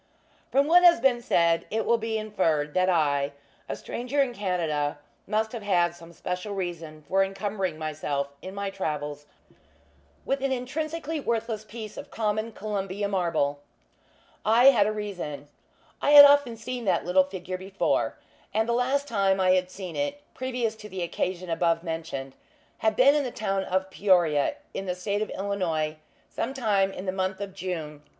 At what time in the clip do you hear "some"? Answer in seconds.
5.93-6.11